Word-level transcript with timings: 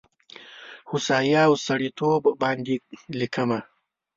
هوسايي 0.89 1.35
او 1.47 1.53
سړیتوب 1.65 2.23
باندې 2.41 2.73
لیکمه 3.19 3.59